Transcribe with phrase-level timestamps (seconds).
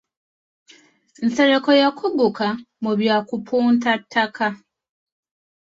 [1.25, 2.47] Nsereko yakuguka
[2.83, 4.47] mu bya kupunta ttaka.